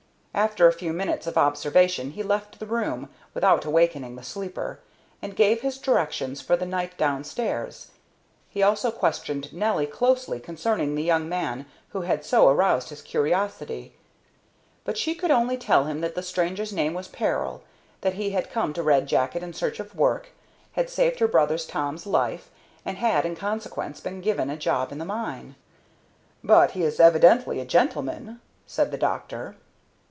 [0.33, 4.79] After a few minutes of observation he left the room, without awakening the sleeper,
[5.21, 7.87] and gave his directions for the night down stairs.
[8.47, 13.93] He also questioned Nelly closely concerning the young man who had so aroused his curiosity,
[14.85, 17.61] but she could only tell him that the stranger's name was "Peril,"
[17.99, 20.29] that he had come to Red Jacket in search of work,
[20.71, 22.49] had saved her brother's Tom's life,
[22.85, 25.55] and had in consequence been given a job in the mine.
[26.41, 29.57] "But he is evidently a gentleman?" said the doctor.